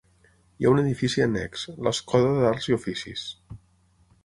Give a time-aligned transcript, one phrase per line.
[0.61, 3.29] Hi ha un edifici annex, l'Escoda d’Arts i Oficis.